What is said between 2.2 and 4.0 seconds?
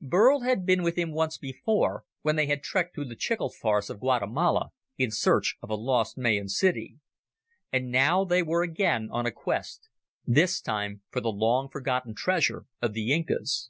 when they had trekked through the chicle forests of